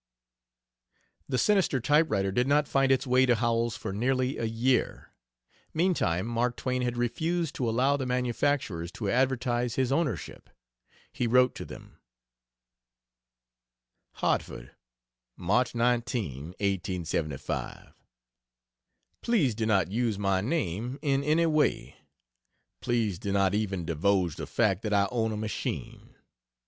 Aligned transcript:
The 1.29 1.37
sinister 1.37 1.79
typewriter 1.79 2.31
did 2.31 2.47
not 2.47 2.67
find 2.67 2.91
its 2.91 3.05
way 3.05 3.27
to 3.27 3.35
Howells 3.35 3.77
for 3.77 3.93
nearly 3.93 4.39
a 4.39 4.45
year. 4.45 5.13
Meantime, 5.75 6.25
Mark 6.25 6.55
Twain 6.57 6.81
had 6.81 6.97
refused 6.97 7.53
to 7.53 7.69
allow 7.69 7.97
the 7.97 8.07
manufacturers 8.07 8.91
to 8.93 9.11
advertise 9.11 9.75
his 9.75 9.91
ownership. 9.91 10.49
He 11.13 11.27
wrote 11.27 11.53
to 11.53 11.65
them: 11.65 11.99
HARTFORD, 14.13 14.71
March 15.37 15.75
19, 15.75 16.45
1875. 16.59 17.93
Please 19.21 19.53
do 19.53 19.67
not 19.67 19.91
use 19.91 20.17
my 20.17 20.41
name 20.41 20.97
in 21.03 21.23
any 21.23 21.45
way. 21.45 21.95
Please 22.81 23.19
do 23.19 23.31
not 23.31 23.53
even 23.53 23.85
divulge 23.85 24.35
the 24.35 24.47
fact 24.47 24.81
that 24.81 24.93
I 24.93 25.07
own 25.11 25.31
a 25.31 25.37
machine. 25.37 26.15